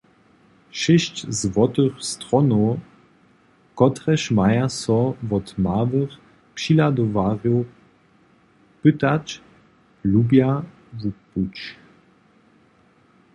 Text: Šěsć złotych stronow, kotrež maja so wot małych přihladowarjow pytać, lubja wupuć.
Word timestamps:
Šěsć 0.81 1.15
złotych 1.41 1.93
stronow, 2.09 2.79
kotrež 3.79 4.23
maja 4.37 4.67
so 4.81 4.99
wot 5.29 5.47
małych 5.65 6.11
přihladowarjow 6.55 7.65
pytać, 8.81 9.25
lubja 10.11 10.49
wupuć. 10.99 11.55